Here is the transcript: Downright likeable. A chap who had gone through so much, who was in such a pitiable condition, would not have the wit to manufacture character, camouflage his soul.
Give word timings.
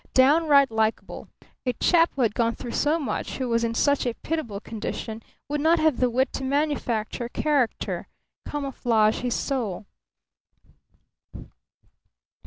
Downright 0.15 0.71
likeable. 0.71 1.27
A 1.63 1.73
chap 1.73 2.09
who 2.15 2.23
had 2.23 2.33
gone 2.33 2.55
through 2.55 2.71
so 2.71 2.97
much, 2.97 3.37
who 3.37 3.47
was 3.47 3.63
in 3.63 3.75
such 3.75 4.07
a 4.07 4.15
pitiable 4.15 4.59
condition, 4.59 5.21
would 5.47 5.61
not 5.61 5.77
have 5.77 5.97
the 5.97 6.09
wit 6.09 6.33
to 6.33 6.43
manufacture 6.43 7.29
character, 7.29 8.07
camouflage 8.43 9.19
his 9.21 9.35
soul. 9.35 9.85